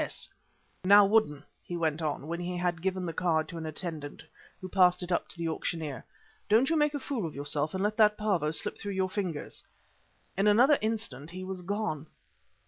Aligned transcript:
S.S." 0.01 0.29
"Now, 0.83 1.05
Woodden," 1.05 1.43
he 1.61 1.77
went 1.77 2.01
on, 2.01 2.25
when 2.25 2.39
he 2.39 2.57
had 2.57 2.81
given 2.81 3.05
the 3.05 3.13
card 3.13 3.47
to 3.49 3.59
an 3.59 3.67
attendant 3.67 4.23
who 4.59 4.67
passed 4.67 5.03
it 5.03 5.11
up 5.11 5.27
to 5.27 5.37
the 5.37 5.47
auctioneer, 5.47 6.03
"don't 6.49 6.71
you 6.71 6.75
make 6.75 6.95
a 6.95 6.99
fool 6.99 7.23
of 7.27 7.35
yourself 7.35 7.75
and 7.75 7.83
let 7.83 7.97
that 7.97 8.17
'Pavo' 8.17 8.49
slip 8.49 8.79
through 8.79 8.93
your 8.93 9.09
fingers." 9.11 9.61
In 10.35 10.47
another 10.47 10.79
instant 10.81 11.29
he 11.29 11.43
was 11.43 11.61
gone. 11.61 12.07